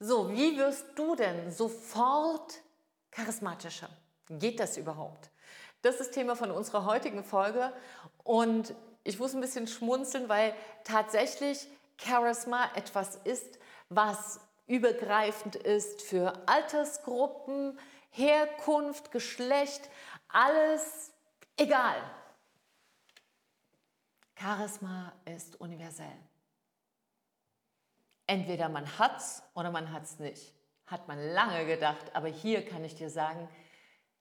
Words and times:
So, 0.00 0.30
wie 0.30 0.56
wirst 0.58 0.86
du 0.96 1.14
denn 1.14 1.50
sofort 1.50 2.60
charismatischer? 3.10 3.88
Geht 4.28 4.60
das 4.60 4.76
überhaupt? 4.76 5.30
Das 5.82 6.00
ist 6.00 6.12
Thema 6.12 6.34
von 6.34 6.50
unserer 6.50 6.84
heutigen 6.84 7.24
Folge 7.24 7.72
und 8.22 8.74
ich 9.04 9.18
muss 9.18 9.34
ein 9.34 9.40
bisschen 9.40 9.66
schmunzeln, 9.66 10.28
weil 10.28 10.54
tatsächlich 10.82 11.66
Charisma 11.98 12.70
etwas 12.74 13.16
ist, 13.24 13.58
was 13.88 14.40
übergreifend 14.66 15.56
ist 15.56 16.02
für 16.02 16.32
Altersgruppen, 16.46 17.78
Herkunft, 18.10 19.12
Geschlecht, 19.12 19.90
alles 20.28 21.12
egal. 21.56 21.96
Charisma 24.36 25.12
ist 25.26 25.60
universell. 25.60 26.18
Entweder 28.26 28.68
man 28.68 28.98
hat's 28.98 29.42
oder 29.54 29.70
man 29.70 29.92
hat's 29.92 30.18
nicht. 30.18 30.54
Hat 30.86 31.08
man 31.08 31.18
lange 31.18 31.66
gedacht, 31.66 32.14
aber 32.14 32.28
hier 32.28 32.64
kann 32.64 32.84
ich 32.84 32.94
dir 32.94 33.10
sagen, 33.10 33.48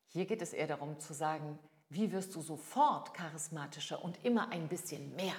hier 0.08 0.26
geht 0.26 0.42
es 0.42 0.54
eher 0.54 0.68
darum 0.68 1.00
zu 1.00 1.14
sagen, 1.14 1.60
wie 1.90 2.12
wirst 2.12 2.36
du 2.36 2.42
sofort 2.42 3.14
charismatischer 3.14 4.04
und 4.04 4.24
immer 4.24 4.50
ein 4.50 4.68
bisschen 4.68 5.16
mehr. 5.16 5.36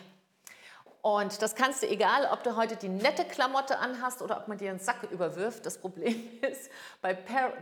Und 1.02 1.42
das 1.42 1.54
kannst 1.54 1.82
du, 1.82 1.86
egal 1.86 2.30
ob 2.32 2.42
du 2.44 2.56
heute 2.56 2.76
die 2.76 2.88
nette 2.88 3.24
Klamotte 3.26 3.78
anhast 3.78 4.22
oder 4.22 4.38
ob 4.38 4.48
man 4.48 4.56
dir 4.56 4.70
einen 4.70 4.78
Sack 4.78 5.02
überwirft. 5.10 5.66
Das 5.66 5.78
Problem 5.78 6.16
ist 6.40 6.70
bei, 7.02 7.12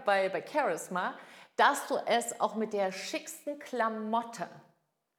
bei, 0.05 0.29
bei 0.29 0.45
Charisma, 0.47 1.15
dass 1.57 1.87
du 1.89 1.97
es 2.07 2.41
auch 2.41 2.55
mit 2.55 2.73
der 2.73 2.93
schicksten 2.93 3.59
Klamotte 3.59 4.49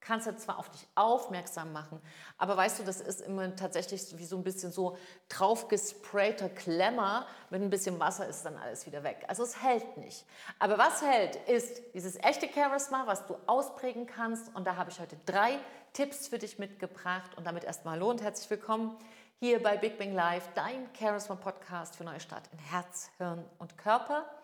kannst 0.03 0.27
du 0.27 0.35
zwar 0.35 0.59
auf 0.59 0.69
dich 0.69 0.87
aufmerksam 0.95 1.71
machen, 1.71 2.01
aber 2.37 2.57
weißt 2.57 2.79
du, 2.79 2.83
das 2.83 3.01
ist 3.01 3.21
immer 3.21 3.55
tatsächlich 3.55 4.17
wie 4.17 4.25
so 4.25 4.37
ein 4.37 4.43
bisschen 4.43 4.71
so 4.71 4.97
draufgesprayter 5.29 6.49
Klemmer. 6.49 7.25
Mit 7.49 7.61
ein 7.61 7.69
bisschen 7.69 7.99
Wasser 7.99 8.27
ist 8.27 8.43
dann 8.45 8.57
alles 8.57 8.85
wieder 8.85 9.03
weg. 9.03 9.23
Also 9.27 9.43
es 9.43 9.61
hält 9.61 9.97
nicht. 9.97 10.25
Aber 10.59 10.77
was 10.77 11.01
hält, 11.01 11.35
ist 11.47 11.81
dieses 11.93 12.17
echte 12.17 12.47
Charisma, 12.53 13.07
was 13.07 13.25
du 13.27 13.35
ausprägen 13.45 14.05
kannst. 14.05 14.53
Und 14.55 14.65
da 14.65 14.75
habe 14.75 14.91
ich 14.91 14.99
heute 14.99 15.17
drei 15.25 15.57
Tipps 15.93 16.27
für 16.27 16.39
dich 16.39 16.59
mitgebracht. 16.59 17.31
Und 17.37 17.45
damit 17.45 17.63
erstmal 17.63 17.95
hallo 17.95 18.09
und 18.09 18.21
herzlich 18.21 18.49
willkommen 18.49 18.97
hier 19.39 19.61
bei 19.61 19.77
Big 19.77 19.97
Bang 19.97 20.13
Live, 20.13 20.49
dein 20.55 20.89
Charisma 20.97 21.35
Podcast 21.35 21.95
für 21.95 22.03
Neustart 22.03 22.43
in 22.51 22.59
Herz, 22.59 23.09
Hirn 23.17 23.43
und 23.59 23.77
Körper. 23.77 24.42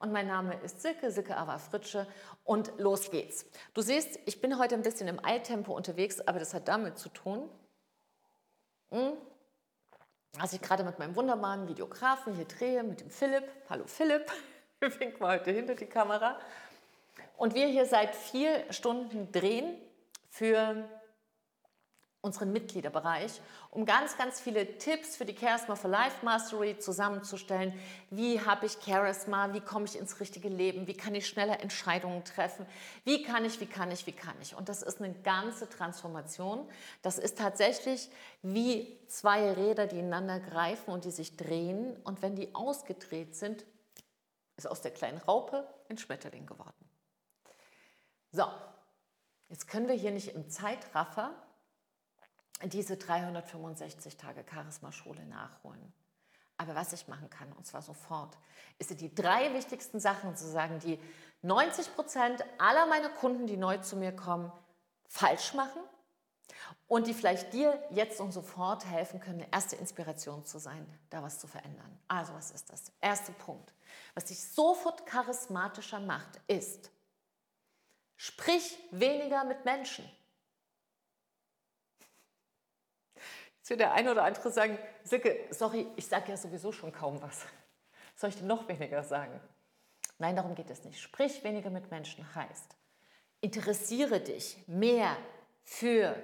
Und 0.00 0.12
mein 0.12 0.28
Name 0.28 0.54
ist 0.62 0.80
Silke, 0.80 1.10
Silke 1.10 1.36
Ava 1.36 1.58
Fritsche 1.58 2.06
und 2.44 2.72
los 2.78 3.10
geht's. 3.10 3.46
Du 3.74 3.82
siehst, 3.82 4.18
ich 4.26 4.40
bin 4.40 4.58
heute 4.58 4.76
ein 4.76 4.82
bisschen 4.82 5.08
im 5.08 5.24
Eiltempo 5.24 5.74
unterwegs, 5.74 6.20
aber 6.20 6.38
das 6.38 6.54
hat 6.54 6.68
damit 6.68 6.98
zu 6.98 7.08
tun, 7.08 7.48
hm, 8.90 9.14
dass 10.38 10.52
ich 10.52 10.60
gerade 10.60 10.84
mit 10.84 11.00
meinem 11.00 11.16
wunderbaren 11.16 11.66
Videografen 11.66 12.34
hier 12.34 12.44
drehe, 12.44 12.84
mit 12.84 13.00
dem 13.00 13.10
Philipp. 13.10 13.44
Hallo 13.68 13.84
Philipp, 13.86 14.30
wir 14.80 15.00
winken 15.00 15.26
heute 15.26 15.50
hinter 15.50 15.74
die 15.74 15.86
Kamera. 15.86 16.38
Und 17.36 17.54
wir 17.54 17.66
hier 17.66 17.86
seit 17.86 18.14
vier 18.14 18.72
Stunden 18.72 19.32
drehen 19.32 19.76
für 20.28 20.88
unseren 22.28 22.52
Mitgliederbereich, 22.52 23.40
um 23.70 23.84
ganz, 23.84 24.16
ganz 24.16 24.40
viele 24.40 24.78
Tipps 24.78 25.16
für 25.16 25.24
die 25.24 25.36
Charisma 25.36 25.74
for 25.74 25.90
Life 25.90 26.24
Mastery 26.24 26.78
zusammenzustellen. 26.78 27.72
Wie 28.10 28.40
habe 28.40 28.66
ich 28.66 28.78
Charisma? 28.84 29.52
Wie 29.54 29.60
komme 29.60 29.86
ich 29.86 29.98
ins 29.98 30.20
richtige 30.20 30.48
Leben? 30.48 30.86
Wie 30.86 30.94
kann 30.94 31.14
ich 31.14 31.26
schneller 31.26 31.60
Entscheidungen 31.60 32.24
treffen? 32.24 32.66
Wie 33.04 33.22
kann 33.22 33.44
ich, 33.44 33.60
wie 33.60 33.66
kann 33.66 33.90
ich, 33.90 34.06
wie 34.06 34.12
kann 34.12 34.36
ich? 34.40 34.54
Und 34.54 34.68
das 34.68 34.82
ist 34.82 35.00
eine 35.00 35.12
ganze 35.14 35.68
Transformation. 35.68 36.68
Das 37.02 37.18
ist 37.18 37.38
tatsächlich 37.38 38.10
wie 38.42 38.98
zwei 39.08 39.52
Räder, 39.52 39.86
die 39.86 39.98
ineinander 39.98 40.38
greifen 40.38 40.92
und 40.92 41.04
die 41.04 41.10
sich 41.10 41.36
drehen. 41.36 41.96
Und 42.04 42.22
wenn 42.22 42.36
die 42.36 42.54
ausgedreht 42.54 43.34
sind, 43.34 43.64
ist 44.56 44.68
aus 44.68 44.82
der 44.82 44.90
kleinen 44.90 45.18
Raupe 45.18 45.66
ein 45.88 45.96
Schmetterling 45.96 46.46
geworden. 46.46 46.74
So, 48.32 48.44
jetzt 49.48 49.66
können 49.68 49.88
wir 49.88 49.94
hier 49.94 50.10
nicht 50.10 50.34
im 50.34 50.50
Zeitraffer 50.50 51.30
diese 52.64 52.96
365 52.96 54.16
Tage 54.16 54.44
Charisma-Schule 54.50 55.24
nachholen. 55.26 55.92
Aber 56.56 56.74
was 56.74 56.92
ich 56.92 57.06
machen 57.06 57.30
kann, 57.30 57.52
und 57.52 57.66
zwar 57.66 57.82
sofort, 57.82 58.36
ist 58.78 59.00
die 59.00 59.14
drei 59.14 59.54
wichtigsten 59.54 60.00
Sachen 60.00 60.36
zu 60.36 60.46
sagen, 60.48 60.80
die 60.80 60.98
90 61.42 61.94
Prozent 61.94 62.44
aller 62.58 62.86
meiner 62.86 63.10
Kunden, 63.10 63.46
die 63.46 63.56
neu 63.56 63.78
zu 63.78 63.96
mir 63.96 64.14
kommen, 64.14 64.52
falsch 65.06 65.54
machen 65.54 65.80
und 66.88 67.06
die 67.06 67.14
vielleicht 67.14 67.52
dir 67.52 67.80
jetzt 67.90 68.20
und 68.20 68.32
sofort 68.32 68.84
helfen 68.86 69.20
können, 69.20 69.42
eine 69.42 69.52
erste 69.52 69.76
Inspiration 69.76 70.44
zu 70.44 70.58
sein, 70.58 70.86
da 71.10 71.22
was 71.22 71.38
zu 71.38 71.46
verändern. 71.46 71.98
Also 72.08 72.34
was 72.34 72.50
ist 72.50 72.70
das? 72.70 72.90
Erster 73.00 73.32
Punkt. 73.32 73.72
Was 74.14 74.26
dich 74.26 74.42
sofort 74.42 75.06
charismatischer 75.06 76.00
macht, 76.00 76.40
ist, 76.48 76.90
sprich 78.16 78.78
weniger 78.90 79.44
mit 79.44 79.64
Menschen. 79.64 80.10
Wird 83.68 83.80
der 83.80 83.92
eine 83.92 84.10
oder 84.10 84.24
andere 84.24 84.50
sagen, 84.50 84.78
Silke, 85.04 85.38
sorry, 85.50 85.86
ich 85.96 86.06
sage 86.06 86.30
ja 86.30 86.36
sowieso 86.36 86.72
schon 86.72 86.92
kaum 86.92 87.20
was. 87.20 87.44
Soll 88.16 88.30
ich 88.30 88.36
dir 88.36 88.46
noch 88.46 88.66
weniger 88.68 89.02
sagen? 89.02 89.40
Nein, 90.18 90.36
darum 90.36 90.54
geht 90.54 90.70
es 90.70 90.84
nicht. 90.84 91.00
Sprich 91.00 91.44
weniger 91.44 91.70
mit 91.70 91.90
Menschen 91.90 92.34
heißt, 92.34 92.76
interessiere 93.40 94.20
dich 94.20 94.56
mehr 94.66 95.16
für 95.64 96.16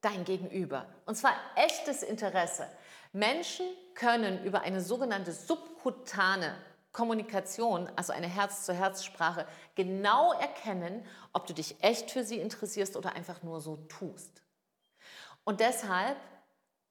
dein 0.00 0.24
Gegenüber. 0.24 0.86
Und 1.06 1.14
zwar 1.14 1.34
echtes 1.56 2.02
Interesse. 2.02 2.68
Menschen 3.12 3.66
können 3.94 4.44
über 4.44 4.62
eine 4.62 4.80
sogenannte 4.80 5.32
subkutane 5.32 6.56
Kommunikation, 6.92 7.90
also 7.96 8.12
eine 8.12 8.26
Herz-zu-Herz-Sprache, 8.26 9.46
genau 9.74 10.32
erkennen, 10.32 11.04
ob 11.32 11.46
du 11.46 11.52
dich 11.52 11.76
echt 11.82 12.10
für 12.10 12.24
sie 12.24 12.38
interessierst 12.38 12.96
oder 12.96 13.12
einfach 13.12 13.42
nur 13.42 13.60
so 13.60 13.76
tust. 13.88 14.42
Und 15.44 15.60
deshalb 15.60 16.16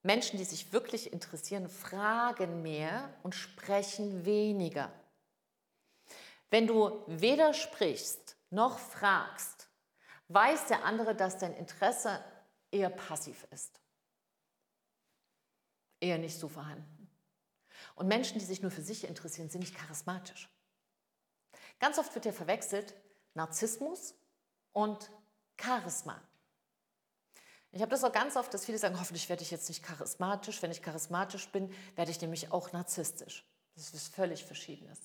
Menschen, 0.02 0.38
die 0.38 0.44
sich 0.44 0.72
wirklich 0.72 1.12
interessieren, 1.12 1.68
fragen 1.68 2.62
mehr 2.62 3.12
und 3.22 3.34
sprechen 3.34 4.24
weniger. 4.24 4.92
Wenn 6.50 6.66
du 6.66 7.02
weder 7.06 7.52
sprichst 7.52 8.36
noch 8.50 8.78
fragst, 8.78 9.68
weiß 10.28 10.66
der 10.66 10.84
andere, 10.84 11.14
dass 11.14 11.38
dein 11.38 11.54
Interesse 11.54 12.24
eher 12.70 12.90
passiv 12.90 13.46
ist. 13.50 13.80
Eher 16.00 16.18
nicht 16.18 16.38
so 16.38 16.48
vorhanden. 16.48 17.10
Und 17.94 18.06
Menschen, 18.06 18.38
die 18.38 18.44
sich 18.44 18.62
nur 18.62 18.70
für 18.70 18.82
sich 18.82 19.04
interessieren, 19.04 19.50
sind 19.50 19.60
nicht 19.60 19.74
charismatisch. 19.74 20.48
Ganz 21.80 21.98
oft 21.98 22.14
wird 22.14 22.24
ja 22.24 22.32
verwechselt 22.32 22.94
Narzissmus 23.34 24.14
und 24.72 25.10
Charisma. 25.60 26.20
Ich 27.72 27.82
habe 27.82 27.90
das 27.90 28.02
auch 28.02 28.12
ganz 28.12 28.36
oft, 28.36 28.52
dass 28.54 28.64
viele 28.64 28.78
sagen, 28.78 28.98
hoffentlich 28.98 29.28
werde 29.28 29.42
ich 29.42 29.50
jetzt 29.50 29.68
nicht 29.68 29.82
charismatisch. 29.82 30.62
Wenn 30.62 30.70
ich 30.70 30.82
charismatisch 30.82 31.48
bin, 31.48 31.72
werde 31.96 32.10
ich 32.10 32.20
nämlich 32.20 32.50
auch 32.50 32.72
narzisstisch. 32.72 33.44
Das 33.76 33.90
ist 33.90 34.14
völlig 34.14 34.44
Verschiedenes. 34.44 34.98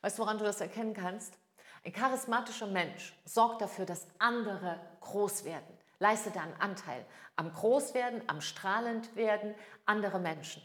Weißt 0.00 0.18
du, 0.18 0.22
woran 0.22 0.38
du 0.38 0.44
das 0.44 0.60
erkennen 0.60 0.94
kannst? 0.94 1.38
Ein 1.84 1.92
charismatischer 1.92 2.66
Mensch 2.66 3.14
sorgt 3.24 3.62
dafür, 3.62 3.86
dass 3.86 4.06
andere 4.18 4.80
groß 5.00 5.44
werden. 5.44 5.78
Leistet 5.98 6.36
einen 6.36 6.54
Anteil 6.54 7.06
am 7.36 7.52
Großwerden, 7.52 8.28
am 8.28 8.40
Strahlendwerden 8.40 9.54
anderer 9.86 10.18
Menschen. 10.18 10.62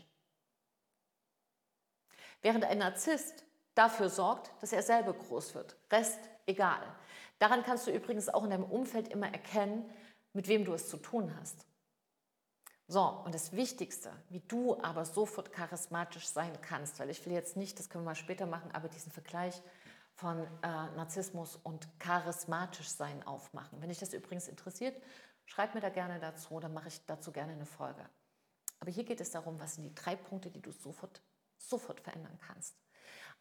Während 2.41 2.65
ein 2.65 2.79
Narzisst 2.79 3.45
dafür 3.75 4.09
sorgt, 4.09 4.51
dass 4.61 4.73
er 4.73 4.81
selber 4.81 5.13
groß 5.13 5.53
wird. 5.55 5.75
Rest 5.91 6.19
egal. 6.45 6.81
Daran 7.39 7.63
kannst 7.63 7.85
du 7.85 7.91
übrigens 7.91 8.29
auch 8.29 8.43
in 8.43 8.49
deinem 8.49 8.63
Umfeld 8.63 9.07
immer 9.09 9.31
erkennen, 9.31 9.89
mit 10.37 10.47
wem 10.47 10.65
du 10.65 10.75
es 10.75 10.87
zu 10.87 10.97
tun 10.97 11.35
hast. 11.39 11.65
So, 12.87 13.01
und 13.01 13.33
das 13.33 13.53
Wichtigste, 13.53 14.13
wie 14.29 14.39
du 14.41 14.79
aber 14.83 15.03
sofort 15.03 15.51
charismatisch 15.51 16.27
sein 16.27 16.61
kannst, 16.61 16.99
weil 16.99 17.09
ich 17.09 17.25
will 17.25 17.33
jetzt 17.33 17.57
nicht, 17.57 17.79
das 17.79 17.89
können 17.89 18.03
wir 18.03 18.11
mal 18.11 18.15
später 18.15 18.45
machen, 18.45 18.69
aber 18.71 18.87
diesen 18.87 19.11
Vergleich 19.11 19.59
von 20.13 20.37
äh, 20.61 20.67
Narzissmus 20.95 21.55
und 21.55 21.87
charismatisch 21.99 22.87
sein 22.87 23.25
aufmachen. 23.25 23.81
Wenn 23.81 23.89
dich 23.89 23.97
das 23.97 24.13
übrigens 24.13 24.47
interessiert, 24.47 25.01
schreib 25.45 25.73
mir 25.73 25.81
da 25.81 25.89
gerne 25.89 26.19
dazu, 26.19 26.59
dann 26.59 26.73
mache 26.73 26.89
ich 26.89 27.03
dazu 27.07 27.31
gerne 27.31 27.53
eine 27.53 27.65
Folge. 27.65 28.07
Aber 28.79 28.91
hier 28.91 29.05
geht 29.05 29.21
es 29.21 29.31
darum, 29.31 29.59
was 29.59 29.73
sind 29.73 29.85
die 29.85 29.95
drei 29.95 30.15
Punkte, 30.15 30.51
die 30.51 30.61
du 30.61 30.71
sofort, 30.71 31.19
sofort 31.57 31.99
verändern 31.99 32.37
kannst. 32.45 32.75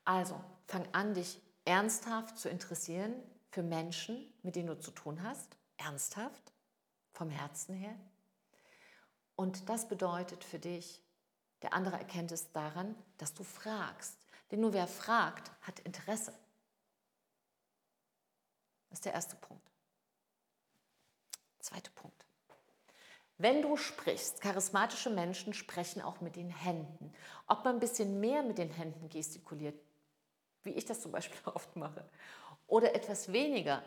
Also, 0.07 0.43
fang 0.67 0.89
an, 0.93 1.13
dich 1.13 1.43
ernsthaft 1.67 2.39
zu 2.39 2.49
interessieren 2.49 3.13
für 3.51 3.63
Menschen, 3.63 4.33
mit 4.43 4.57
denen 4.57 4.69
du 4.69 4.79
zu 4.79 4.93
tun 4.93 5.23
hast. 5.23 5.59
Ernsthaft 5.77 6.56
vom 7.17 7.31
Herzen 7.31 7.75
her. 7.75 7.95
Und 9.35 9.69
das 9.69 9.89
bedeutet 9.89 10.45
für 10.45 10.59
dich, 10.59 11.03
der 11.63 11.73
andere 11.73 11.97
erkennt 11.99 12.31
es 12.31 12.53
daran, 12.53 12.95
dass 13.19 13.35
du 13.35 13.43
fragst. 13.43 14.19
Denn 14.51 14.61
nur 14.61 14.73
wer 14.73 14.87
fragt, 14.87 15.51
hat 15.63 15.81
Interesse. 15.81 16.33
Das 18.91 18.99
ist 18.99 19.05
der 19.05 19.15
erste 19.15 19.37
Punkt. 19.37 19.67
Zweiter 21.59 21.91
Punkt. 21.95 22.25
Wenn 23.39 23.61
du 23.61 23.77
sprichst, 23.77 24.41
charismatische 24.41 25.11
Menschen 25.11 25.53
sprechen 25.53 26.01
auch 26.01 26.21
mit 26.21 26.37
den 26.37 26.49
Händen. 26.49 27.13
Ob 27.47 27.65
man 27.65 27.77
ein 27.77 27.81
bisschen 27.81 28.21
mehr 28.21 28.43
mit 28.43 28.59
den 28.59 28.71
Händen 28.71 29.09
gestikuliert, 29.09 29.79
wie 30.63 30.71
ich 30.71 30.85
das 30.85 31.01
zum 31.01 31.13
Beispiel 31.13 31.39
oft 31.45 31.77
mache, 31.77 32.09
oder 32.67 32.95
etwas 32.95 33.33
weniger, 33.33 33.83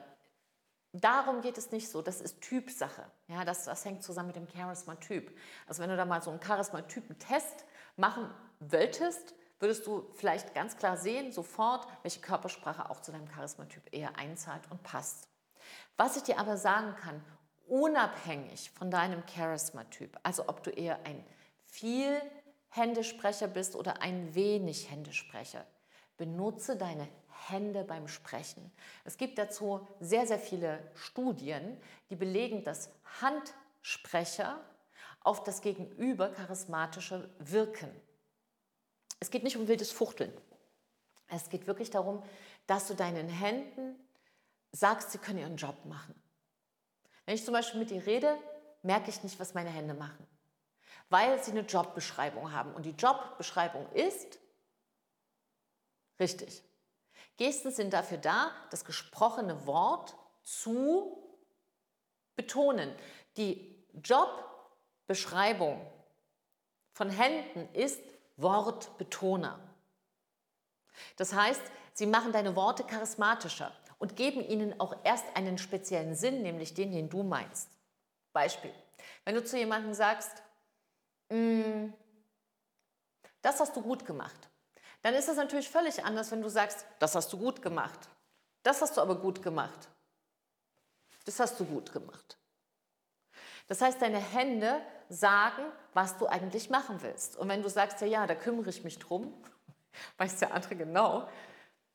darum 0.93 1.41
geht 1.41 1.57
es 1.57 1.71
nicht 1.71 1.89
so. 1.89 2.01
Das 2.01 2.21
ist 2.21 2.41
Typsache. 2.41 3.05
Ja, 3.27 3.45
das, 3.45 3.65
das 3.65 3.85
hängt 3.85 4.03
zusammen 4.03 4.27
mit 4.27 4.35
dem 4.35 4.47
Charisma-Typ. 4.47 5.35
Also 5.67 5.81
wenn 5.81 5.89
du 5.89 5.97
da 5.97 6.05
mal 6.05 6.21
so 6.21 6.31
einen 6.31 6.41
Charisma-Typen-Test 6.41 7.65
machen 7.95 8.29
wolltest, 8.59 9.33
würdest 9.59 9.85
du 9.85 10.09
vielleicht 10.13 10.53
ganz 10.53 10.77
klar 10.77 10.97
sehen, 10.97 11.31
sofort, 11.31 11.87
welche 12.01 12.21
Körpersprache 12.21 12.89
auch 12.89 13.01
zu 13.01 13.11
deinem 13.11 13.27
Charismatyp 13.27 13.83
eher 13.91 14.17
einzahlt 14.17 14.63
und 14.69 14.83
passt. 14.83 15.27
Was 15.97 16.15
ich 16.15 16.23
dir 16.23 16.39
aber 16.39 16.57
sagen 16.57 16.95
kann, 16.95 17.21
unabhängig 17.67 18.71
von 18.71 18.89
deinem 18.89 19.25
Charismatyp, 19.25 20.17
also 20.23 20.47
ob 20.47 20.63
du 20.63 20.71
eher 20.71 21.05
ein 21.05 21.23
viel 21.65 22.21
Händesprecher 22.69 23.47
bist 23.47 23.75
oder 23.75 24.01
ein 24.01 24.33
wenig 24.33 24.89
Händesprecher, 24.89 25.65
benutze 26.17 26.75
deine 26.75 27.07
Hände 27.47 27.83
beim 27.83 28.07
Sprechen. 28.07 28.71
Es 29.03 29.17
gibt 29.17 29.37
dazu 29.37 29.87
sehr, 29.99 30.27
sehr 30.27 30.39
viele 30.39 30.91
Studien, 30.95 31.79
die 32.09 32.15
belegen, 32.15 32.63
dass 32.63 32.89
Handsprecher 33.21 34.59
auf 35.21 35.43
das 35.43 35.61
Gegenüber 35.61 36.29
charismatischer 36.29 37.29
wirken. 37.39 37.89
Es 39.19 39.31
geht 39.31 39.43
nicht 39.43 39.57
um 39.57 39.67
wildes 39.67 39.91
Fuchteln. 39.91 40.33
Es 41.27 41.49
geht 41.49 41.67
wirklich 41.67 41.89
darum, 41.89 42.23
dass 42.67 42.87
du 42.87 42.95
deinen 42.95 43.27
Händen 43.27 43.95
sagst, 44.71 45.11
sie 45.11 45.17
können 45.17 45.39
ihren 45.39 45.57
Job 45.57 45.85
machen. 45.85 46.15
Wenn 47.25 47.35
ich 47.35 47.45
zum 47.45 47.53
Beispiel 47.53 47.79
mit 47.79 47.91
dir 47.91 48.05
rede, 48.05 48.37
merke 48.81 49.09
ich 49.09 49.23
nicht, 49.23 49.39
was 49.39 49.53
meine 49.53 49.69
Hände 49.69 49.93
machen, 49.93 50.25
weil 51.09 51.41
sie 51.43 51.51
eine 51.51 51.61
Jobbeschreibung 51.61 52.51
haben. 52.51 52.73
Und 52.73 52.85
die 52.85 52.91
Jobbeschreibung 52.91 53.91
ist 53.93 54.39
richtig. 56.19 56.63
Gesten 57.39 57.71
sind 57.71 57.93
dafür 57.93 58.17
da, 58.17 58.51
das 58.69 58.83
gesprochene 58.83 59.65
Wort 59.65 60.13
zu 60.43 61.23
betonen. 62.35 62.93
Die 63.37 63.81
Jobbeschreibung 64.03 65.79
von 66.91 67.09
Händen 67.09 67.73
ist 67.73 68.01
Wortbetoner. 68.35 69.57
Das 71.15 71.33
heißt, 71.33 71.61
sie 71.93 72.07
machen 72.07 72.33
deine 72.33 72.57
Worte 72.57 72.83
charismatischer 72.83 73.71
und 73.99 74.17
geben 74.17 74.41
ihnen 74.41 74.77
auch 74.81 74.93
erst 75.05 75.25
einen 75.37 75.57
speziellen 75.57 76.15
Sinn, 76.15 76.41
nämlich 76.41 76.73
den, 76.73 76.91
den 76.91 77.09
du 77.09 77.23
meinst. 77.23 77.69
Beispiel. 78.33 78.73
Wenn 79.23 79.35
du 79.35 79.45
zu 79.45 79.57
jemandem 79.57 79.93
sagst, 79.93 80.43
mm, 81.29 81.93
das 83.41 83.61
hast 83.61 83.77
du 83.77 83.81
gut 83.81 84.05
gemacht, 84.05 84.49
dann 85.01 85.13
ist 85.13 85.27
das 85.27 85.37
natürlich 85.37 85.69
völlig 85.69 86.03
anders, 86.03 86.31
wenn 86.31 86.41
du 86.41 86.49
sagst, 86.49 86.85
das 86.99 87.15
hast 87.15 87.31
du 87.31 87.37
gut 87.37 87.61
gemacht. 87.61 87.99
Das 88.63 88.81
hast 88.81 88.97
du 88.97 89.01
aber 89.01 89.15
gut 89.15 89.41
gemacht. 89.41 89.87
Das 91.25 91.39
hast 91.39 91.59
du 91.59 91.65
gut 91.65 91.93
gemacht. 91.93 92.37
Das 93.67 93.81
heißt, 93.81 94.01
deine 94.01 94.19
Hände 94.19 94.81
sagen, 95.09 95.63
was 95.93 96.17
du 96.17 96.27
eigentlich 96.27 96.69
machen 96.69 97.01
willst. 97.01 97.37
Und 97.37 97.49
wenn 97.49 97.61
du 97.61 97.69
sagst, 97.69 98.01
ja, 98.01 98.07
ja, 98.07 98.27
da 98.27 98.35
kümmere 98.35 98.69
ich 98.69 98.83
mich 98.83 98.99
drum, 98.99 99.33
weiß 100.17 100.39
der 100.39 100.53
andere 100.53 100.75
genau, 100.75 101.27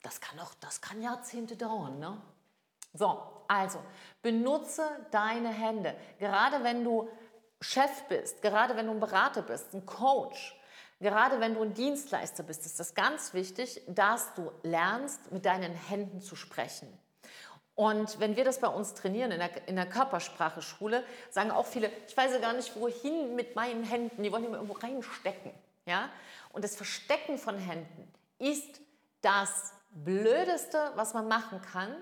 das 0.01 0.21
kann 0.21 0.39
auch, 0.39 0.53
das 0.61 0.81
kann 0.81 1.01
Jahrzehnte 1.01 1.55
dauern. 1.55 1.99
Ne? 1.99 2.21
So, 2.93 3.21
also 3.47 3.79
benutze 4.21 4.83
deine 5.11 5.49
Hände. 5.49 5.95
Gerade 6.17 6.63
wenn 6.63 6.83
du 6.83 7.09
Chef 7.61 8.03
bist, 8.07 8.41
gerade 8.41 8.75
wenn 8.75 8.85
du 8.85 8.93
ein 8.93 8.99
Berater 8.99 9.41
bist, 9.41 9.73
ein 9.73 9.85
Coach, 9.85 10.59
gerade 10.99 11.39
wenn 11.39 11.55
du 11.55 11.61
ein 11.61 11.73
Dienstleister 11.73 12.43
bist, 12.43 12.65
ist 12.65 12.79
das 12.79 12.93
ganz 12.93 13.33
wichtig, 13.33 13.81
dass 13.87 14.33
du 14.33 14.51
lernst, 14.63 15.31
mit 15.31 15.45
deinen 15.45 15.73
Händen 15.73 16.21
zu 16.21 16.35
sprechen. 16.35 16.87
Und 17.75 18.21
wenn 18.21 18.37
wir 18.37 18.45
das 18.45 18.61
bei 18.61 18.69
uns 18.69 18.93
trainieren 18.93 19.31
in 19.31 19.39
der, 19.39 19.67
in 19.67 19.75
der 19.75 19.85
Körpersprache-Schule, 19.85 21.03
sagen 21.29 21.51
auch 21.51 21.65
viele, 21.65 21.91
ich 22.07 22.15
weiß 22.15 22.39
gar 22.39 22.53
nicht, 22.53 22.79
wohin 22.79 23.35
mit 23.35 23.55
meinen 23.55 23.83
Händen, 23.83 24.23
die 24.23 24.31
wollen 24.31 24.43
die 24.43 24.47
immer 24.47 24.57
irgendwo 24.57 24.79
reinstecken. 24.79 25.51
Ja? 25.85 26.09
Und 26.53 26.63
das 26.63 26.77
Verstecken 26.77 27.37
von 27.37 27.57
Händen 27.57 28.11
ist 28.39 28.79
das 29.21 29.73
Blödeste, 29.91 30.91
was 30.95 31.13
man 31.13 31.27
machen 31.27 31.61
kann, 31.61 31.93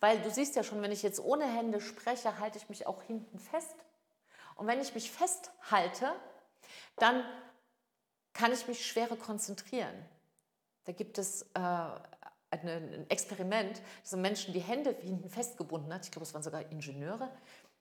weil 0.00 0.18
du 0.20 0.30
siehst 0.30 0.56
ja 0.56 0.64
schon, 0.64 0.82
wenn 0.82 0.90
ich 0.90 1.04
jetzt 1.04 1.20
ohne 1.20 1.44
Hände 1.44 1.80
spreche, 1.80 2.40
halte 2.40 2.58
ich 2.58 2.68
mich 2.68 2.88
auch 2.88 3.02
hinten 3.02 3.38
fest. 3.38 3.76
Und 4.56 4.66
wenn 4.66 4.80
ich 4.80 4.94
mich 4.94 5.12
festhalte, 5.12 6.12
dann 6.96 7.24
kann 8.32 8.52
ich 8.52 8.66
mich 8.68 8.86
schwerer 8.86 9.16
konzentrieren. 9.16 9.94
Da 10.84 10.92
gibt 10.92 11.18
es 11.18 11.42
äh, 11.54 11.58
ein 12.50 13.06
Experiment, 13.08 13.80
das 14.02 14.12
Menschen 14.12 14.52
die 14.52 14.60
Hände 14.60 14.96
hinten 15.00 15.30
festgebunden 15.30 15.92
hat. 15.92 16.04
Ich 16.04 16.10
glaube, 16.10 16.24
es 16.24 16.34
waren 16.34 16.42
sogar 16.42 16.70
Ingenieure 16.70 17.30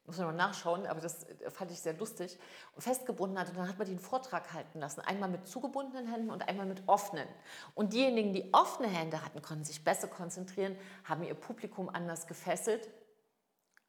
muss 0.05 0.17
man 0.17 0.27
mal 0.27 0.33
nachschauen, 0.33 0.85
aber 0.87 0.99
das 0.99 1.23
äh, 1.23 1.49
fand 1.49 1.71
ich 1.71 1.79
sehr 1.79 1.93
lustig, 1.93 2.37
und 2.75 2.81
festgebunden 2.81 3.39
hat. 3.39 3.49
Und 3.49 3.57
dann 3.57 3.67
hat 3.67 3.77
man 3.77 3.87
den 3.87 3.99
Vortrag 3.99 4.53
halten 4.53 4.79
lassen. 4.79 5.01
Einmal 5.01 5.29
mit 5.29 5.47
zugebundenen 5.47 6.07
Händen 6.11 6.29
und 6.29 6.47
einmal 6.47 6.65
mit 6.65 6.83
offenen. 6.87 7.27
Und 7.75 7.93
diejenigen, 7.93 8.33
die 8.33 8.53
offene 8.53 8.87
Hände 8.87 9.23
hatten, 9.23 9.41
konnten 9.41 9.63
sich 9.63 9.83
besser 9.83 10.07
konzentrieren, 10.07 10.75
haben 11.03 11.23
ihr 11.23 11.33
Publikum 11.33 11.89
anders 11.89 12.27
gefesselt, 12.27 12.89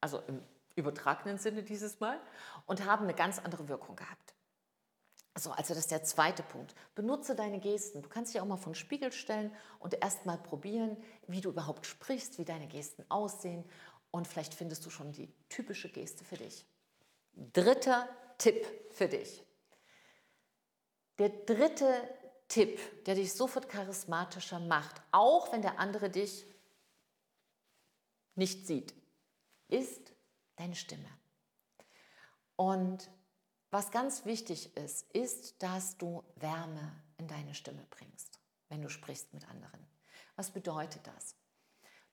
also 0.01 0.19
im 0.27 0.41
übertragenen 0.75 1.37
Sinne 1.37 1.63
dieses 1.63 1.99
Mal, 1.99 2.19
und 2.65 2.85
haben 2.85 3.03
eine 3.03 3.13
ganz 3.13 3.39
andere 3.39 3.67
Wirkung 3.67 3.95
gehabt. 3.95 4.33
So, 5.35 5.51
also 5.51 5.73
das 5.73 5.85
ist 5.85 5.91
der 5.91 6.03
zweite 6.03 6.43
Punkt. 6.43 6.75
Benutze 6.93 7.35
deine 7.35 7.59
Gesten. 7.59 8.03
Du 8.03 8.09
kannst 8.09 8.33
dich 8.33 8.41
auch 8.41 8.45
mal 8.45 8.57
vor 8.57 8.71
den 8.71 8.75
Spiegel 8.75 9.11
stellen 9.11 9.51
und 9.79 9.95
erst 9.99 10.25
mal 10.25 10.37
probieren, 10.37 10.95
wie 11.27 11.41
du 11.41 11.49
überhaupt 11.49 11.87
sprichst, 11.87 12.37
wie 12.37 12.45
deine 12.45 12.67
Gesten 12.67 13.03
aussehen 13.09 13.65
und 14.11 14.27
vielleicht 14.27 14.53
findest 14.53 14.85
du 14.85 14.91
schon 14.91 15.11
die 15.11 15.33
typische 15.49 15.89
Geste 15.89 16.23
für 16.23 16.37
dich. 16.37 16.65
Dritter 17.33 18.07
Tipp 18.37 18.63
für 18.91 19.07
dich. 19.07 19.43
Der 21.17 21.29
dritte 21.29 21.91
Tipp, 22.47 22.79
der 23.05 23.15
dich 23.15 23.33
sofort 23.33 23.69
charismatischer 23.69 24.59
macht, 24.59 25.01
auch 25.11 25.51
wenn 25.51 25.63
der 25.63 25.79
andere 25.79 26.11
dich 26.11 26.45
nicht 28.35 28.67
sieht, 28.67 28.93
ist 29.67 30.13
deine 30.57 30.75
Stimme. 30.75 31.09
Und 32.55 33.09
was 33.73 33.89
ganz 33.89 34.23
wichtig 34.25 34.77
ist, 34.77 35.11
ist, 35.13 35.61
dass 35.63 35.97
du 35.97 36.23
Wärme 36.35 36.93
in 37.17 37.27
deine 37.27 37.55
Stimme 37.55 37.83
bringst, 37.89 38.39
wenn 38.69 38.83
du 38.83 38.89
sprichst 38.89 39.33
mit 39.33 39.49
anderen. 39.49 39.87
Was 40.35 40.51
bedeutet 40.51 41.01
das? 41.07 41.35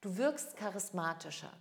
Du 0.01 0.17
wirkst 0.17 0.57
charismatischer, 0.57 1.51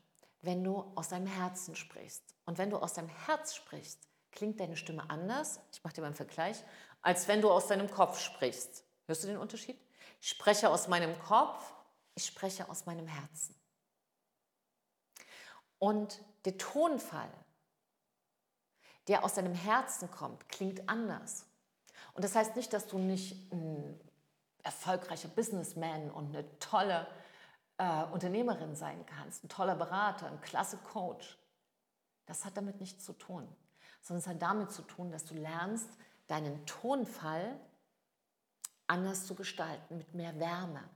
wenn 0.40 0.64
du 0.64 0.90
aus 0.94 1.10
deinem 1.10 1.26
Herzen 1.26 1.76
sprichst. 1.76 2.34
Und 2.46 2.56
wenn 2.56 2.70
du 2.70 2.78
aus 2.78 2.94
deinem 2.94 3.10
Herz 3.10 3.54
sprichst, 3.54 4.08
klingt 4.32 4.58
deine 4.58 4.78
Stimme 4.78 5.08
anders, 5.10 5.60
ich 5.70 5.84
mache 5.84 5.94
dir 5.94 6.00
mal 6.00 6.06
einen 6.06 6.16
Vergleich, 6.16 6.64
als 7.02 7.28
wenn 7.28 7.42
du 7.42 7.50
aus 7.50 7.66
deinem 7.66 7.90
Kopf 7.90 8.18
sprichst. 8.18 8.84
Hörst 9.04 9.24
du 9.24 9.28
den 9.28 9.36
Unterschied? 9.36 9.78
Ich 10.22 10.30
spreche 10.30 10.70
aus 10.70 10.88
meinem 10.88 11.18
Kopf, 11.18 11.74
ich 12.14 12.24
spreche 12.24 12.70
aus 12.70 12.86
meinem 12.86 13.06
Herzen. 13.06 13.54
Und 15.78 16.22
der 16.46 16.56
Tonfall, 16.56 17.30
der 19.08 19.24
aus 19.24 19.34
deinem 19.34 19.54
Herzen 19.54 20.10
kommt, 20.10 20.48
klingt 20.48 20.88
anders. 20.88 21.46
Und 22.12 22.24
das 22.24 22.34
heißt 22.34 22.56
nicht, 22.56 22.72
dass 22.72 22.86
du 22.86 22.98
nicht 22.98 23.52
ein 23.52 23.98
erfolgreicher 24.62 25.28
Businessman 25.28 26.10
und 26.10 26.34
eine 26.34 26.58
tolle 26.58 27.06
äh, 27.78 28.04
Unternehmerin 28.04 28.74
sein 28.76 29.04
kannst, 29.06 29.44
ein 29.44 29.48
toller 29.48 29.74
Berater, 29.74 30.26
ein 30.26 30.40
klasse 30.40 30.76
Coach. 30.78 31.38
Das 32.26 32.44
hat 32.44 32.56
damit 32.56 32.80
nichts 32.80 33.04
zu 33.04 33.12
tun, 33.12 33.48
sondern 34.02 34.20
es 34.20 34.26
hat 34.26 34.42
damit 34.42 34.70
zu 34.70 34.82
tun, 34.82 35.10
dass 35.10 35.24
du 35.24 35.34
lernst, 35.34 35.88
deinen 36.26 36.64
Tonfall 36.66 37.58
anders 38.86 39.26
zu 39.26 39.34
gestalten, 39.34 39.98
mit 39.98 40.14
mehr 40.14 40.38
Wärme. 40.38 40.88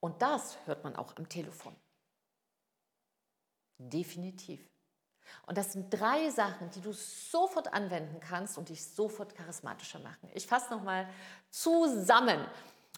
Und 0.00 0.20
das 0.22 0.58
hört 0.66 0.84
man 0.84 0.96
auch 0.96 1.16
am 1.16 1.28
Telefon. 1.28 1.76
Definitiv. 3.78 4.71
Und 5.46 5.58
das 5.58 5.72
sind 5.72 5.90
drei 5.90 6.30
Sachen, 6.30 6.70
die 6.70 6.80
du 6.80 6.92
sofort 6.92 7.72
anwenden 7.72 8.20
kannst 8.20 8.58
und 8.58 8.68
dich 8.68 8.84
sofort 8.84 9.34
charismatischer 9.34 9.98
machen. 9.98 10.30
Ich 10.34 10.46
fasse 10.46 10.72
nochmal 10.72 11.08
zusammen. 11.50 12.44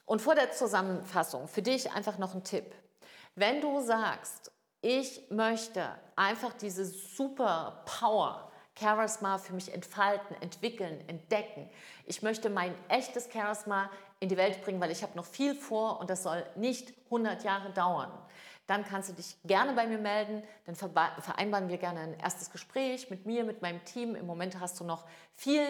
Und 0.06 0.20
vor 0.20 0.34
der 0.34 0.52
Zusammenfassung 0.52 1.48
für 1.48 1.62
dich 1.62 1.90
einfach 1.92 2.18
noch 2.18 2.34
ein 2.34 2.44
Tipp. 2.44 2.74
Wenn 3.34 3.60
du 3.60 3.80
sagst, 3.80 4.52
ich 4.82 5.30
möchte 5.30 5.88
einfach 6.14 6.52
diese 6.52 6.84
super 6.84 7.82
Power, 7.86 8.50
Charisma 8.78 9.38
für 9.38 9.54
mich 9.54 9.72
entfalten, 9.72 10.36
entwickeln, 10.40 11.08
entdecken. 11.08 11.70
Ich 12.06 12.22
möchte 12.22 12.50
mein 12.50 12.74
echtes 12.88 13.28
Charisma 13.32 13.88
in 14.20 14.28
die 14.28 14.36
Welt 14.36 14.62
bringen, 14.62 14.80
weil 14.80 14.90
ich 14.90 15.02
habe 15.02 15.16
noch 15.16 15.26
viel 15.26 15.54
vor 15.54 16.00
und 16.00 16.10
das 16.10 16.22
soll 16.22 16.44
nicht 16.56 16.92
100 17.06 17.44
Jahre 17.44 17.70
dauern. 17.70 18.10
Dann 18.66 18.84
kannst 18.84 19.10
du 19.10 19.12
dich 19.12 19.36
gerne 19.44 19.72
bei 19.74 19.86
mir 19.86 19.98
melden. 19.98 20.42
Dann 20.64 20.74
vereinbaren 20.74 21.68
wir 21.68 21.78
gerne 21.78 22.00
ein 22.00 22.18
erstes 22.18 22.50
Gespräch 22.50 23.10
mit 23.10 23.26
mir, 23.26 23.44
mit 23.44 23.62
meinem 23.62 23.84
Team. 23.84 24.14
Im 24.14 24.26
Moment 24.26 24.58
hast 24.60 24.80
du 24.80 24.84
noch 24.84 25.04
viel 25.34 25.64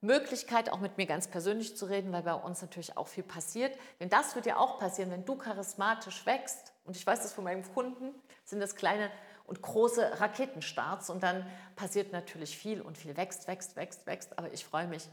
Möglichkeit, 0.00 0.70
auch 0.72 0.80
mit 0.80 0.96
mir 0.96 1.06
ganz 1.06 1.28
persönlich 1.28 1.76
zu 1.76 1.86
reden, 1.86 2.12
weil 2.12 2.22
bei 2.22 2.34
uns 2.34 2.62
natürlich 2.62 2.96
auch 2.96 3.08
viel 3.08 3.24
passiert. 3.24 3.76
Denn 3.98 4.08
das 4.08 4.34
wird 4.34 4.46
ja 4.46 4.56
auch 4.56 4.78
passieren, 4.78 5.10
wenn 5.10 5.24
du 5.24 5.36
charismatisch 5.36 6.24
wächst. 6.24 6.72
Und 6.84 6.96
ich 6.96 7.06
weiß 7.06 7.22
das 7.22 7.32
von 7.32 7.44
meinem 7.44 7.64
Kunden, 7.74 8.14
sind 8.44 8.60
das 8.60 8.76
kleine 8.76 9.10
und 9.46 9.60
große 9.60 10.20
Raketenstarts. 10.20 11.10
Und 11.10 11.22
dann 11.22 11.44
passiert 11.76 12.12
natürlich 12.12 12.56
viel 12.56 12.80
und 12.80 12.96
viel 12.96 13.16
wächst, 13.16 13.46
wächst, 13.48 13.76
wächst, 13.76 14.06
wächst. 14.06 14.38
Aber 14.38 14.52
ich 14.52 14.64
freue 14.64 14.86
mich. 14.86 15.08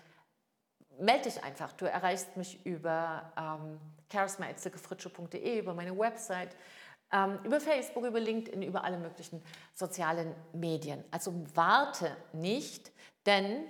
Meld 0.99 1.25
dich 1.25 1.43
einfach. 1.43 1.73
Du 1.73 1.85
erreichst 1.85 2.37
mich 2.37 2.65
über 2.65 3.31
ähm, 3.37 3.79
charisma.silkefritsche.de, 4.11 5.59
über 5.59 5.73
meine 5.73 5.97
Website, 5.97 6.55
über 7.11 7.61
Facebook, 7.61 8.03
über 8.03 8.19
LinkedIn, 8.19 8.61
über 8.63 8.83
alle 8.83 8.97
möglichen 8.97 9.41
sozialen 9.73 10.35
Medien. 10.53 11.03
Also 11.09 11.33
warte 11.55 12.15
nicht, 12.33 12.91
denn 13.25 13.65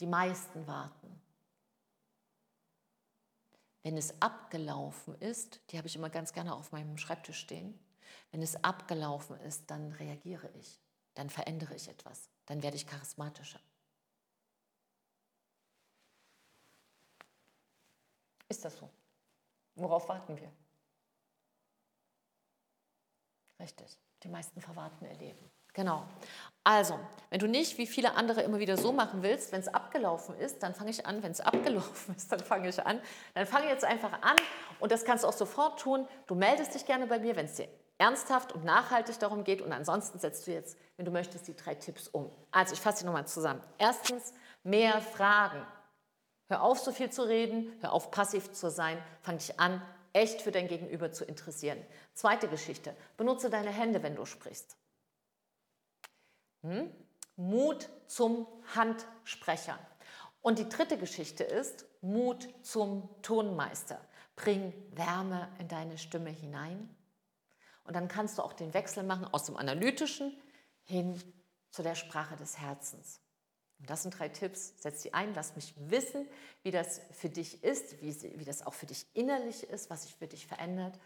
die 0.00 0.06
meisten 0.06 0.66
warten. 0.66 1.20
Wenn 3.82 3.96
es 3.96 4.20
abgelaufen 4.20 5.18
ist, 5.20 5.60
die 5.70 5.78
habe 5.78 5.88
ich 5.88 5.96
immer 5.96 6.10
ganz 6.10 6.32
gerne 6.32 6.54
auf 6.54 6.72
meinem 6.72 6.98
Schreibtisch 6.98 7.38
stehen, 7.38 7.78
wenn 8.30 8.42
es 8.42 8.62
abgelaufen 8.62 9.40
ist, 9.40 9.70
dann 9.70 9.92
reagiere 9.92 10.50
ich, 10.58 10.78
dann 11.14 11.30
verändere 11.30 11.74
ich 11.74 11.88
etwas, 11.88 12.28
dann 12.46 12.62
werde 12.62 12.76
ich 12.76 12.86
charismatischer. 12.86 13.60
Ist 18.48 18.64
das 18.64 18.76
so? 18.76 18.90
Worauf 19.74 20.08
warten 20.08 20.36
wir? 20.36 20.52
Richtig, 23.62 23.96
die 24.24 24.28
meisten 24.28 24.60
verwarten 24.60 25.04
ihr 25.04 25.14
Leben. 25.14 25.50
Genau. 25.72 26.04
Also, 26.64 26.98
wenn 27.30 27.38
du 27.38 27.46
nicht 27.46 27.78
wie 27.78 27.86
viele 27.86 28.14
andere 28.14 28.42
immer 28.42 28.58
wieder 28.58 28.76
so 28.76 28.92
machen 28.92 29.22
willst, 29.22 29.52
wenn 29.52 29.60
es 29.60 29.68
abgelaufen 29.68 30.36
ist, 30.36 30.62
dann 30.62 30.74
fange 30.74 30.90
ich 30.90 31.06
an. 31.06 31.22
Wenn 31.22 31.30
es 31.30 31.40
abgelaufen 31.40 32.14
ist, 32.14 32.30
dann 32.30 32.40
fange 32.40 32.68
ich 32.68 32.84
an. 32.84 33.00
Dann 33.34 33.46
fange 33.46 33.68
jetzt 33.68 33.84
einfach 33.84 34.12
an 34.20 34.36
und 34.80 34.92
das 34.92 35.04
kannst 35.04 35.24
du 35.24 35.28
auch 35.28 35.32
sofort 35.32 35.80
tun. 35.80 36.06
Du 36.26 36.34
meldest 36.34 36.74
dich 36.74 36.84
gerne 36.84 37.06
bei 37.06 37.18
mir, 37.18 37.36
wenn 37.36 37.46
es 37.46 37.54
dir 37.54 37.68
ernsthaft 37.98 38.52
und 38.52 38.64
nachhaltig 38.64 39.18
darum 39.20 39.44
geht 39.44 39.62
und 39.62 39.72
ansonsten 39.72 40.18
setzt 40.18 40.46
du 40.46 40.50
jetzt, 40.50 40.76
wenn 40.96 41.06
du 41.06 41.12
möchtest, 41.12 41.46
die 41.46 41.54
drei 41.54 41.76
Tipps 41.76 42.08
um. 42.08 42.30
Also, 42.50 42.74
ich 42.74 42.80
fasse 42.80 42.98
sie 42.98 43.06
nochmal 43.06 43.26
zusammen. 43.26 43.62
Erstens, 43.78 44.34
mehr 44.64 45.00
Fragen. 45.00 45.64
Hör 46.48 46.62
auf, 46.62 46.80
so 46.80 46.92
viel 46.92 47.10
zu 47.10 47.22
reden, 47.22 47.72
hör 47.80 47.92
auf, 47.92 48.10
passiv 48.10 48.52
zu 48.52 48.70
sein, 48.70 48.98
fang 49.22 49.38
dich 49.38 49.58
an, 49.58 49.80
echt 50.12 50.42
für 50.42 50.52
dein 50.52 50.68
Gegenüber 50.68 51.12
zu 51.12 51.24
interessieren. 51.24 51.78
Zweite 52.14 52.48
Geschichte, 52.48 52.94
benutze 53.16 53.50
deine 53.50 53.70
Hände, 53.70 54.02
wenn 54.02 54.16
du 54.16 54.24
sprichst. 54.24 54.76
Hm? 56.62 56.90
Mut 57.36 57.88
zum 58.06 58.46
Handsprecher. 58.74 59.78
Und 60.42 60.58
die 60.58 60.68
dritte 60.68 60.98
Geschichte 60.98 61.44
ist 61.44 61.86
Mut 62.02 62.48
zum 62.62 63.08
Tonmeister. 63.22 64.00
Bring 64.36 64.72
Wärme 64.90 65.48
in 65.58 65.68
deine 65.68 65.98
Stimme 65.98 66.30
hinein. 66.30 66.94
Und 67.84 67.94
dann 67.94 68.08
kannst 68.08 68.38
du 68.38 68.42
auch 68.42 68.52
den 68.52 68.74
Wechsel 68.74 69.02
machen 69.02 69.26
aus 69.32 69.44
dem 69.44 69.56
Analytischen 69.56 70.36
hin 70.84 71.20
zu 71.70 71.82
der 71.82 71.94
Sprache 71.94 72.36
des 72.36 72.58
Herzens. 72.58 73.21
Und 73.82 73.90
das 73.90 74.02
sind 74.02 74.16
drei 74.16 74.28
Tipps. 74.28 74.74
Setz 74.78 75.02
sie 75.02 75.12
ein, 75.12 75.34
lass 75.34 75.56
mich 75.56 75.74
wissen, 75.76 76.28
wie 76.62 76.70
das 76.70 77.00
für 77.10 77.28
dich 77.28 77.64
ist, 77.64 78.00
wie, 78.00 78.38
wie 78.38 78.44
das 78.44 78.64
auch 78.64 78.74
für 78.74 78.86
dich 78.86 79.06
innerlich 79.12 79.64
ist, 79.64 79.90
was 79.90 80.04
sich 80.04 80.14
für 80.14 80.28
dich 80.28 80.46
verändert. 80.46 81.00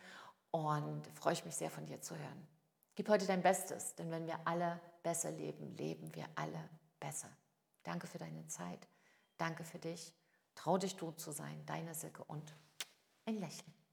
Und 0.50 1.06
freue 1.14 1.32
ich 1.32 1.46
mich 1.46 1.56
sehr 1.56 1.70
von 1.70 1.86
dir 1.86 2.02
zu 2.02 2.14
hören. 2.14 2.46
Gib 2.94 3.08
heute 3.08 3.26
dein 3.26 3.40
Bestes, 3.40 3.94
denn 3.94 4.10
wenn 4.10 4.26
wir 4.26 4.38
alle 4.44 4.78
besser 5.02 5.30
leben, 5.30 5.74
leben 5.76 6.14
wir 6.14 6.26
alle 6.34 6.68
besser. 7.00 7.30
Danke 7.82 8.06
für 8.06 8.18
deine 8.18 8.46
Zeit. 8.46 8.86
Danke 9.38 9.64
für 9.64 9.78
dich. 9.78 10.12
Trau 10.54 10.76
dich, 10.76 10.96
du 10.96 11.12
zu 11.12 11.32
sein. 11.32 11.64
Deine 11.64 11.94
Silke 11.94 12.24
und 12.24 12.54
ein 13.24 13.38
Lächeln. 13.40 13.85